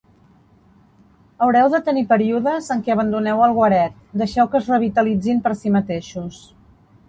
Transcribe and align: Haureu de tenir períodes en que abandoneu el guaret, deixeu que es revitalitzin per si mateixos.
Haureu 1.47 1.69
de 1.73 1.81
tenir 1.89 2.03
períodes 2.15 2.71
en 2.77 2.81
que 2.87 2.95
abandoneu 2.95 3.45
el 3.51 3.55
guaret, 3.61 4.03
deixeu 4.25 4.53
que 4.55 4.65
es 4.65 4.73
revitalitzin 4.77 5.47
per 5.49 5.57
si 5.65 5.79
mateixos. 5.81 6.45